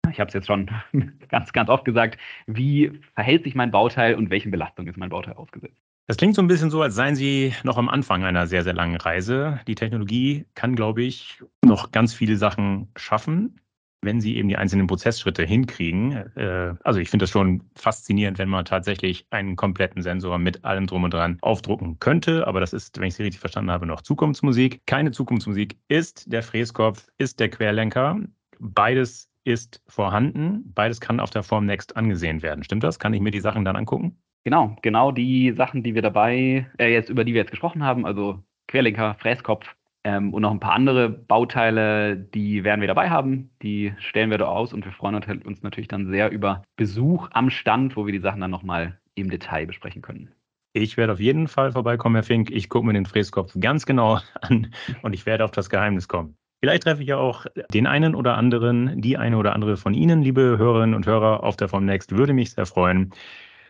[0.09, 0.69] ich habe es jetzt schon
[1.29, 5.33] ganz, ganz oft gesagt, wie verhält sich mein Bauteil und welchen Belastungen ist mein Bauteil
[5.33, 5.86] ausgesetzt.
[6.07, 8.73] Das klingt so ein bisschen so, als seien Sie noch am Anfang einer sehr, sehr
[8.73, 9.59] langen Reise.
[9.67, 13.59] Die Technologie kann, glaube ich, noch ganz viele Sachen schaffen,
[14.01, 16.13] wenn Sie eben die einzelnen Prozessschritte hinkriegen.
[16.37, 20.87] Äh, also ich finde das schon faszinierend, wenn man tatsächlich einen kompletten Sensor mit allem
[20.87, 22.47] drum und dran aufdrucken könnte.
[22.47, 24.79] Aber das ist, wenn ich Sie richtig verstanden habe, noch Zukunftsmusik.
[24.85, 28.17] Keine Zukunftsmusik ist der Fräskopf, ist der Querlenker.
[28.59, 30.71] Beides ist vorhanden.
[30.73, 32.63] Beides kann auf der Form Next angesehen werden.
[32.63, 32.97] Stimmt das?
[32.97, 34.17] Kann ich mir die Sachen dann angucken?
[34.43, 38.05] Genau, genau die Sachen, die wir dabei, äh, jetzt über die wir jetzt gesprochen haben,
[38.05, 43.49] also Querlenker, Fräskopf ähm, und noch ein paar andere Bauteile, die werden wir dabei haben.
[43.61, 47.49] Die stellen wir da aus und wir freuen uns natürlich dann sehr über Besuch am
[47.49, 50.31] Stand, wo wir die Sachen dann nochmal im Detail besprechen können.
[50.73, 52.51] Ich werde auf jeden Fall vorbeikommen, Herr Fink.
[52.51, 54.71] Ich gucke mir den Fräskopf ganz genau an
[55.01, 56.37] und ich werde auf das Geheimnis kommen.
[56.59, 60.23] Vielleicht treffe ich ja auch den einen oder anderen, die eine oder andere von Ihnen,
[60.23, 62.17] liebe Hörerinnen und Hörer, auf der Formnext.
[62.17, 63.11] Würde mich sehr freuen.